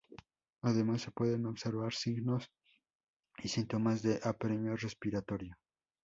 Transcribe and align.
Además, 0.63 1.03
se 1.03 1.11
pueden 1.11 1.45
observar 1.45 1.93
signos 1.93 2.45
y 3.37 3.49
síntomas 3.49 4.01
de 4.01 4.19
apremio 4.23 4.75
respiratorio. 4.75 5.55